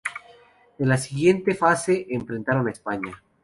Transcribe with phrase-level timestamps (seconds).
[0.79, 3.11] En la siguiente fase enfrentaron a España.